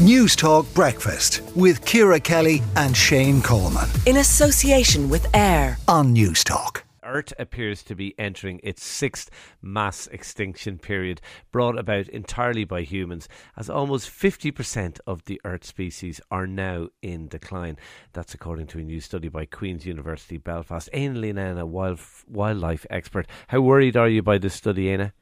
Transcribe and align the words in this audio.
Newstalk 0.00 0.72
Breakfast 0.72 1.42
with 1.54 1.84
Ciara 1.84 2.18
Kelly 2.18 2.62
and 2.74 2.96
Shane 2.96 3.42
Coleman. 3.42 3.86
In 4.06 4.16
association 4.16 5.10
with 5.10 5.26
AIR 5.36 5.76
on 5.88 6.14
Newstalk. 6.14 6.84
Earth 7.04 7.34
appears 7.38 7.82
to 7.82 7.94
be 7.94 8.18
entering 8.18 8.60
its 8.62 8.82
sixth 8.82 9.28
mass 9.60 10.06
extinction 10.06 10.78
period, 10.78 11.20
brought 11.52 11.78
about 11.78 12.08
entirely 12.08 12.64
by 12.64 12.80
humans, 12.80 13.28
as 13.58 13.68
almost 13.68 14.08
50% 14.08 15.00
of 15.06 15.26
the 15.26 15.38
Earth 15.44 15.66
species 15.66 16.18
are 16.30 16.46
now 16.46 16.88
in 17.02 17.28
decline. 17.28 17.76
That's 18.14 18.32
according 18.32 18.68
to 18.68 18.78
a 18.78 18.82
new 18.82 19.02
study 19.02 19.28
by 19.28 19.44
Queen's 19.44 19.84
University 19.84 20.38
Belfast. 20.38 20.88
Eanna 20.94 21.20
Ni 21.20 21.32
Lamhna, 21.34 21.66
wild, 21.66 22.00
wildlife 22.26 22.86
expert. 22.88 23.26
How 23.48 23.60
worried 23.60 23.98
are 23.98 24.08
you 24.08 24.22
by 24.22 24.38
this 24.38 24.54
study, 24.54 24.84
Eanna? 24.84 25.12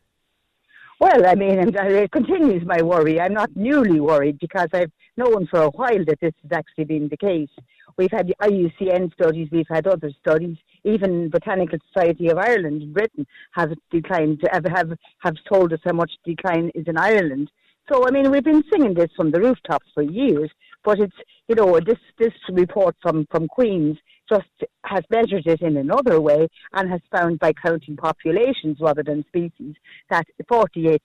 Well, 1.00 1.26
I 1.28 1.36
mean, 1.36 1.60
and 1.60 1.76
uh, 1.76 1.84
it 1.84 2.10
continues 2.10 2.66
my 2.66 2.82
worry. 2.82 3.20
I'm 3.20 3.32
not 3.32 3.54
newly 3.54 4.00
worried 4.00 4.38
because 4.40 4.68
I've 4.72 4.90
known 5.16 5.46
for 5.46 5.62
a 5.62 5.70
while 5.70 6.04
that 6.06 6.18
this 6.20 6.34
has 6.42 6.52
actually 6.52 6.84
been 6.86 7.08
the 7.08 7.16
case. 7.16 7.50
We've 7.96 8.10
had 8.10 8.26
the 8.26 8.34
IUCN 8.42 9.12
studies, 9.12 9.48
we've 9.52 9.68
had 9.70 9.86
other 9.86 10.10
studies, 10.20 10.56
even 10.84 11.30
Botanical 11.30 11.78
Society 11.92 12.28
of 12.28 12.38
Ireland 12.38 12.82
in 12.82 12.92
Britain 12.92 13.26
have 13.52 13.72
declined, 13.90 14.40
have, 14.50 14.64
have, 14.64 14.92
have 15.20 15.36
told 15.48 15.72
us 15.72 15.80
how 15.84 15.92
much 15.92 16.12
decline 16.24 16.70
is 16.74 16.86
in 16.88 16.96
Ireland. 16.96 17.50
So, 17.92 18.06
I 18.06 18.10
mean, 18.10 18.30
we've 18.30 18.44
been 18.44 18.64
singing 18.70 18.94
this 18.94 19.10
from 19.16 19.30
the 19.30 19.40
rooftops 19.40 19.86
for 19.94 20.02
years, 20.02 20.50
but 20.84 20.98
it's, 20.98 21.16
you 21.48 21.54
know, 21.54 21.78
this, 21.80 21.98
this 22.18 22.34
report 22.50 22.96
from, 23.02 23.26
from 23.30 23.46
Queen's 23.48 23.98
just 24.28 24.70
has 24.84 25.02
measured 25.10 25.46
it 25.46 25.60
in 25.60 25.76
another 25.76 26.20
way 26.20 26.48
and 26.72 26.90
has 26.90 27.00
found 27.10 27.38
by 27.38 27.52
counting 27.52 27.96
populations 27.96 28.78
rather 28.80 29.02
than 29.02 29.24
species 29.28 29.74
that 30.10 30.26
48% 30.50 30.98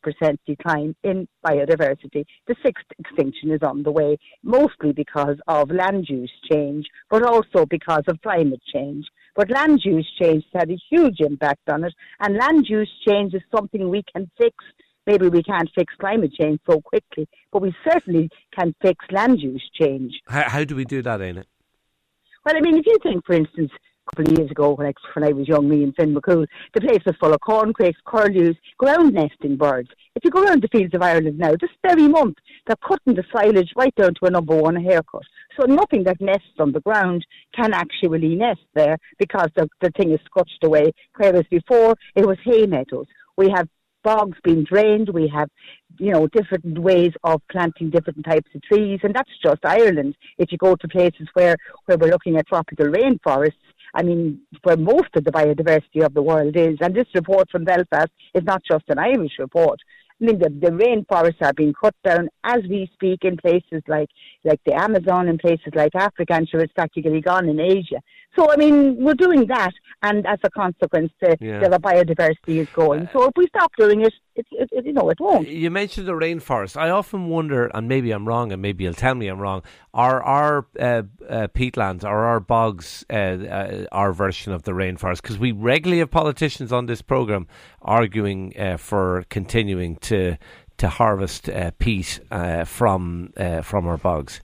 decline 0.45 0.95
in 1.03 1.27
biodiversity. 1.45 2.25
The 2.47 2.55
sixth 2.63 2.85
extinction 2.99 3.51
is 3.51 3.61
on 3.61 3.83
the 3.83 3.91
way, 3.91 4.17
mostly 4.43 4.93
because 4.93 5.37
of 5.47 5.71
land 5.71 6.07
use 6.09 6.31
change, 6.51 6.85
but 7.09 7.23
also 7.23 7.65
because 7.65 8.03
of 8.07 8.21
climate 8.21 8.61
change. 8.73 9.05
But 9.35 9.49
land 9.49 9.81
use 9.83 10.09
change 10.19 10.43
has 10.53 10.61
had 10.61 10.71
a 10.71 10.79
huge 10.89 11.19
impact 11.19 11.69
on 11.69 11.83
it, 11.83 11.93
and 12.19 12.37
land 12.37 12.67
use 12.67 12.91
change 13.07 13.33
is 13.33 13.41
something 13.55 13.89
we 13.89 14.03
can 14.13 14.29
fix 14.37 14.55
maybe 15.05 15.27
we 15.27 15.43
can't 15.43 15.69
fix 15.75 15.93
climate 15.99 16.31
change 16.33 16.59
so 16.69 16.79
quickly, 16.79 17.27
but 17.51 17.61
we 17.61 17.75
certainly 17.85 18.29
can 18.57 18.73
fix 18.81 19.03
land 19.11 19.39
use 19.39 19.63
change. 19.79 20.13
How, 20.27 20.49
how 20.49 20.63
do 20.63 20.77
we 20.77 20.85
do 20.85 21.01
that, 21.01 21.21
Eanna? 21.21 21.43
Well, 22.45 22.57
I 22.57 22.59
mean, 22.59 22.77
if 22.77 22.85
you 22.85 22.97
think, 23.01 23.25
for 23.25 23.33
instance, 23.33 23.71
a 23.73 24.11
couple 24.11 24.33
of 24.33 24.37
years 24.37 24.51
ago 24.51 24.73
when 24.73 24.87
I, 24.87 24.93
when 25.13 25.23
I 25.23 25.31
was 25.31 25.47
young, 25.47 25.69
me 25.69 25.81
and 25.81 25.95
Finn 25.95 26.13
McCool, 26.13 26.45
the 26.73 26.81
place 26.81 26.99
was 27.05 27.15
full 27.21 27.33
of 27.33 27.39
corncrakes, 27.39 27.99
curlews, 28.05 28.57
ground 28.77 29.13
nesting 29.13 29.55
birds. 29.55 29.89
If 30.15 30.25
you 30.25 30.29
go 30.29 30.43
around 30.43 30.61
the 30.61 30.67
fields 30.67 30.93
of 30.93 31.01
Ireland 31.01 31.39
now, 31.39 31.51
this 31.51 31.69
very 31.87 32.09
month, 32.09 32.35
they're 32.67 32.75
cutting 32.85 33.15
the 33.15 33.23
silage 33.31 33.71
right 33.77 33.95
down 33.95 34.15
to 34.15 34.25
a 34.25 34.29
number 34.29 34.57
one 34.57 34.75
haircut. 34.75 35.23
So 35.57 35.65
nothing 35.65 36.03
that 36.03 36.19
nests 36.19 36.59
on 36.59 36.73
the 36.73 36.81
ground 36.81 37.25
can 37.55 37.73
actually 37.73 38.35
nest 38.35 38.65
there 38.73 38.97
because 39.19 39.47
the, 39.55 39.69
the 39.79 39.91
thing 39.91 40.11
is 40.11 40.19
scotched 40.25 40.63
away. 40.63 40.91
Whereas 41.15 41.45
before, 41.49 41.95
it 42.15 42.25
was 42.25 42.37
hay 42.43 42.65
meadows. 42.65 43.07
We 43.37 43.49
have 43.55 43.69
bogs 44.03 44.37
being 44.43 44.63
drained. 44.63 45.09
We 45.09 45.27
have, 45.33 45.49
you 45.97 46.11
know, 46.11 46.27
different 46.27 46.79
ways 46.79 47.11
of 47.23 47.41
planting 47.51 47.89
different 47.89 48.25
types 48.25 48.49
of 48.55 48.61
trees, 48.63 48.99
and 49.03 49.13
that's 49.13 49.31
just 49.43 49.65
Ireland. 49.65 50.15
If 50.37 50.51
you 50.51 50.57
go 50.57 50.75
to 50.75 50.87
places 50.87 51.27
where 51.33 51.55
where 51.85 51.97
we're 51.97 52.11
looking 52.11 52.37
at 52.37 52.47
tropical 52.47 52.87
rainforests, 52.87 53.53
I 53.95 54.03
mean, 54.03 54.41
where 54.63 54.77
most 54.77 55.09
of 55.15 55.23
the 55.23 55.31
biodiversity 55.31 56.03
of 56.03 56.13
the 56.13 56.21
world 56.21 56.55
is, 56.55 56.77
and 56.81 56.95
this 56.95 57.07
report 57.13 57.49
from 57.51 57.63
Belfast 57.63 58.11
is 58.33 58.43
not 58.43 58.61
just 58.69 58.85
an 58.89 58.99
Irish 58.99 59.33
report. 59.39 59.79
I 60.21 60.25
mean, 60.25 60.39
the, 60.39 60.49
the 60.49 60.71
rainforests 60.71 61.41
are 61.41 61.53
being 61.53 61.73
cut 61.73 61.95
down 62.03 62.29
as 62.43 62.61
we 62.69 62.89
speak 62.93 63.19
in 63.23 63.35
places 63.37 63.81
like, 63.87 64.09
like 64.43 64.59
the 64.65 64.73
Amazon 64.73 65.27
and 65.27 65.39
places 65.39 65.73
like 65.75 65.93
Africa, 65.95 66.33
and 66.35 66.47
sure 66.47 66.61
it's 66.61 66.73
practically 66.73 67.19
gone 67.19 67.49
in 67.49 67.59
Asia. 67.59 67.99
So, 68.35 68.51
I 68.51 68.55
mean, 68.55 68.95
we're 68.97 69.13
doing 69.13 69.45
that, 69.47 69.73
and 70.01 70.25
as 70.25 70.39
a 70.43 70.49
consequence, 70.49 71.11
the, 71.21 71.37
yeah. 71.39 71.67
the 71.67 71.77
biodiversity 71.77 72.61
is 72.61 72.67
going. 72.73 73.07
So, 73.13 73.25
if 73.25 73.33
we 73.35 73.47
stop 73.47 73.71
doing 73.77 74.01
it, 74.01 74.13
it, 74.35 74.47
it, 74.51 74.69
it, 74.71 74.85
you 74.85 74.93
know, 74.93 75.09
it 75.09 75.19
won't. 75.19 75.47
You 75.47 75.69
mentioned 75.69 76.07
the 76.07 76.13
rainforest. 76.13 76.75
I 76.75 76.89
often 76.89 77.27
wonder, 77.27 77.67
and 77.67 77.87
maybe 77.87 78.09
I'm 78.09 78.27
wrong, 78.27 78.51
and 78.51 78.59
maybe 78.59 78.85
you'll 78.85 78.95
tell 78.95 79.13
me 79.13 79.27
I'm 79.27 79.39
wrong. 79.39 79.61
Are 79.93 80.23
our 80.23 80.65
uh, 80.79 81.03
uh, 81.29 81.47
peatlands, 81.53 82.03
are 82.03 82.25
our 82.25 82.39
bogs, 82.39 83.05
uh, 83.09 83.13
uh 83.13 83.85
our 83.91 84.13
version 84.13 84.51
of 84.51 84.63
the 84.63 84.71
rainforest? 84.71 85.21
Because 85.21 85.37
we 85.37 85.51
regularly 85.51 85.99
have 85.99 86.09
politicians 86.09 86.71
on 86.71 86.87
this 86.87 87.03
program 87.03 87.47
arguing 87.83 88.53
uh, 88.57 88.77
for 88.77 89.25
continuing 89.29 89.97
to 89.97 90.37
to 90.77 90.89
harvest 90.89 91.49
uh, 91.49 91.69
peat 91.77 92.19
from 92.65 93.31
from 93.61 93.87
our 93.87 93.97
bogs. 93.97 94.41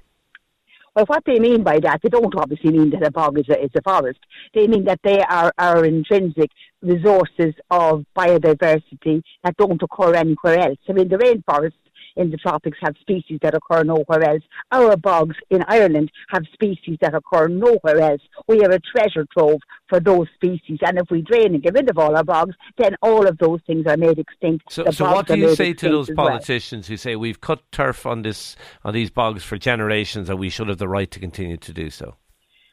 Well, 0.99 1.05
what 1.05 1.23
they 1.25 1.39
mean 1.39 1.63
by 1.63 1.79
that, 1.79 2.01
they 2.03 2.09
don't 2.09 2.35
obviously 2.35 2.71
mean 2.71 2.89
that 2.89 3.07
a 3.07 3.09
bog 3.09 3.39
is 3.39 3.45
a, 3.47 3.63
is 3.63 3.69
a 3.73 3.81
forest. 3.81 4.19
They 4.53 4.67
mean 4.67 4.83
that 4.83 4.99
they 5.01 5.21
are 5.21 5.53
our 5.57 5.85
intrinsic 5.85 6.51
resources 6.81 7.53
of 7.71 8.03
biodiversity 8.17 9.21
that 9.45 9.55
don't 9.57 9.81
occur 9.81 10.15
anywhere 10.15 10.59
else. 10.59 10.77
I 10.89 10.91
mean, 10.91 11.07
the 11.07 11.15
rainforest 11.15 11.71
in 12.19 12.29
the 12.29 12.37
tropics 12.37 12.77
have 12.81 12.95
species 12.99 13.39
that 13.41 13.55
occur 13.55 13.83
nowhere 13.83 14.23
else. 14.23 14.43
Our 14.71 14.97
bogs 14.97 15.37
in 15.49 15.63
Ireland 15.67 16.11
have 16.29 16.43
species 16.53 16.97
that 17.01 17.15
occur 17.15 17.47
nowhere 17.47 17.99
else. 17.99 18.21
We 18.47 18.61
are 18.61 18.71
a 18.71 18.79
treasure 18.79 19.25
trove 19.35 19.61
for 19.87 19.99
those 19.99 20.27
species, 20.35 20.79
and 20.81 20.99
if 20.99 21.09
we 21.09 21.21
drain 21.21 21.55
and 21.55 21.63
get 21.63 21.73
rid 21.73 21.89
of 21.89 21.97
all 21.97 22.15
our 22.15 22.23
bogs, 22.23 22.55
then 22.77 22.95
all 23.01 23.25
of 23.25 23.37
those 23.37 23.61
things 23.65 23.85
are 23.87 23.97
made 23.97 24.19
extinct. 24.19 24.71
So, 24.71 24.85
so 24.91 25.05
what 25.05 25.27
do 25.27 25.37
you 25.37 25.55
say 25.55 25.73
to 25.73 25.89
those 25.89 26.11
politicians 26.11 26.87
well. 26.87 26.93
who 26.93 26.97
say 26.97 27.15
we've 27.15 27.41
cut 27.41 27.71
turf 27.71 28.05
on 28.05 28.21
this 28.21 28.55
on 28.83 28.93
these 28.93 29.09
bogs 29.09 29.43
for 29.43 29.57
generations, 29.57 30.29
and 30.29 30.37
we 30.37 30.49
should 30.49 30.67
have 30.67 30.77
the 30.77 30.89
right 30.89 31.09
to 31.11 31.19
continue 31.19 31.57
to 31.57 31.73
do 31.73 31.89
so? 31.89 32.15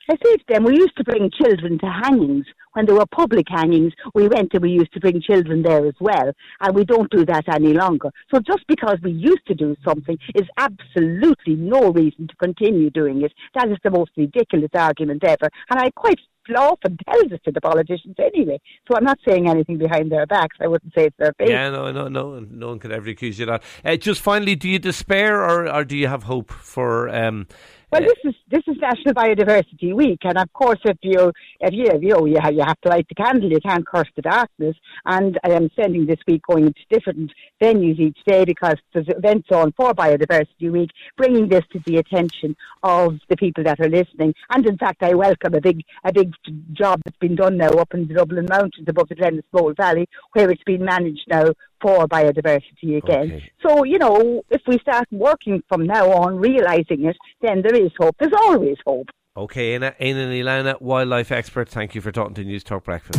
I 0.09 0.15
say 0.25 0.37
to 0.37 0.45
them, 0.49 0.65
we 0.65 0.77
used 0.77 0.97
to 0.99 1.05
bring 1.05 1.31
children 1.31 1.79
to 1.81 1.87
hangings. 1.87 2.47
When 2.77 2.85
there 2.85 2.95
were 2.95 3.07
public 3.07 3.47
hangings, 3.49 3.95
we 4.15 4.29
went 4.29 4.53
and 4.53 4.63
we 4.63 4.71
used 4.71 4.93
to 4.93 5.01
bring 5.01 5.23
children 5.23 5.63
there 5.63 5.87
as 5.87 5.95
well. 5.99 6.31
And 6.61 6.75
we 6.75 6.85
don't 6.85 7.11
do 7.11 7.25
that 7.25 7.45
any 7.49 7.73
longer. 7.73 8.11
So 8.31 8.39
just 8.41 8.67
because 8.69 8.99
we 9.03 9.13
used 9.13 9.47
to 9.47 9.55
do 9.55 9.75
something 9.83 10.19
is 10.35 10.47
absolutely 10.59 11.55
no 11.55 11.91
reason 11.91 12.29
to 12.29 12.37
continue 12.37 12.91
doing 12.91 13.23
it. 13.23 13.33
That 13.55 13.71
is 13.71 13.79
the 13.83 13.91
most 13.91 14.11
ridiculous 14.15 14.69
argument 14.75 15.25
ever. 15.25 15.49
And 15.71 15.81
I 15.81 15.91
quite 15.97 16.19
often 16.55 16.99
tell 17.09 17.29
this 17.29 17.41
to 17.47 17.51
the 17.51 17.63
politicians 17.63 18.15
anyway. 18.19 18.61
So 18.87 18.97
I'm 18.97 19.05
not 19.05 19.19
saying 19.27 19.49
anything 19.49 19.79
behind 19.79 20.13
their 20.13 20.27
backs. 20.27 20.57
I 20.61 20.67
wouldn't 20.67 20.93
say 20.95 21.07
it's 21.07 21.17
their 21.19 21.33
face. 21.39 21.49
Yeah, 21.49 21.71
no, 21.71 21.91
no, 21.91 22.09
no, 22.09 22.41
no 22.41 22.69
one 22.69 22.79
could 22.79 22.93
ever 22.93 23.09
accuse 23.09 23.39
you 23.39 23.51
of 23.51 23.63
that. 23.83 23.91
Uh, 23.91 23.97
just 23.97 24.21
finally, 24.21 24.55
do 24.55 24.69
you 24.69 24.79
despair 24.79 25.43
or, 25.43 25.73
or 25.73 25.85
do 25.85 25.97
you 25.97 26.09
have 26.09 26.25
hope 26.25 26.53
for 26.53 27.09
um, 27.09 27.47
well, 27.93 28.01
this 28.01 28.19
is 28.25 28.35
this 28.51 28.63
is 28.67 28.77
National 28.81 29.15
Biodiversity 29.15 29.95
Week, 29.95 30.19
and 30.25 30.37
of 30.37 30.53
course, 30.53 30.81
if 30.85 30.99
you 31.03 31.33
if 31.61 31.73
you 31.73 31.87
you 32.01 32.15
know 32.15 32.25
you 32.25 32.37
have, 32.41 32.53
you 32.53 32.65
have 32.67 32.81
to 32.83 32.89
light 32.89 33.07
the 33.09 33.15
candle, 33.15 33.51
you 33.51 33.61
can't 33.61 33.87
curse 33.87 34.09
the 34.17 34.23
darkness. 34.23 34.77
And 35.05 35.39
I 35.45 35.51
am 35.51 35.71
spending 35.71 36.07
this 36.07 36.19
week 36.27 36.43
going 36.49 36.73
to 36.73 36.81
different 36.91 37.33
venues 37.63 37.99
each 37.99 38.19
day 38.27 38.45
because 38.45 38.77
there's 38.93 39.09
events 39.09 39.49
on 39.53 39.73
for 39.73 39.95
Biodiversity 39.95 40.71
Week, 40.71 40.91
bringing 41.17 41.49
this 41.49 41.65
to 41.73 41.81
the 41.87 41.99
attention 41.99 42.57
of 42.83 43.19
the 43.29 43.37
people 43.37 43.65
that 43.65 43.81
are 43.81 43.89
listening. 43.89 44.35
And 44.51 44.67
in 44.67 44.77
fact, 44.79 45.03
I 45.03 45.15
welcome 45.15 45.55
a 45.55 45.61
big 45.61 45.83
a 46.05 46.13
big 46.13 46.33
job 46.73 47.01
that's 47.05 47.17
been 47.19 47.37
done 47.37 47.57
now 47.57 47.71
up 47.71 47.95
in 47.95 48.07
the 48.09 48.15
Dublin 48.15 48.47
Mountains 48.49 48.89
above 48.89 49.09
the 49.09 49.17
Glenasmole 49.17 49.77
Valley, 49.77 50.09
where 50.33 50.51
it's 50.51 50.63
been 50.65 50.85
managed 50.85 51.27
now 51.29 51.53
for 51.81 52.07
biodiversity 52.07 52.97
again. 52.97 53.33
Okay. 53.33 53.51
So, 53.67 53.85
you 53.85 53.99
know, 53.99 54.43
if 54.51 54.63
we 54.67 54.79
start 54.79 55.07
working 55.11 55.63
from 55.69 55.87
now 55.87 56.11
on, 56.11 56.37
realising 56.37 57.05
it, 57.05 57.17
then 57.41 57.63
there 57.63 57.75
is 57.75 57.91
hope. 57.99 58.17
There's 58.19 58.33
always 58.33 58.77
hope. 58.87 59.09
Okay, 59.37 59.75
Eanna, 59.75 59.95
Aina 60.01 60.21
Ilana, 60.29 60.81
wildlife 60.81 61.31
expert, 61.31 61.69
thank 61.69 61.95
you 61.95 62.01
for 62.01 62.11
talking 62.11 62.35
to 62.37 62.45
Newstalk 62.45 62.85
Breakfast. 62.85 63.19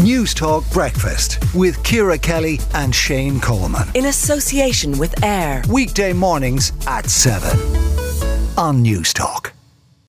Newstalk 0.00 0.70
Breakfast 0.72 1.38
with 1.54 1.80
Ciara 1.84 2.18
Kelly 2.18 2.58
and 2.74 2.92
Shane 2.92 3.38
Coleman. 3.38 3.88
In 3.94 4.06
association 4.06 4.98
with 4.98 5.22
AIR. 5.22 5.62
Weekday 5.70 6.12
mornings 6.12 6.72
at 6.88 7.08
7 7.08 7.48
on 8.58 8.82
Newstalk. 8.82 9.52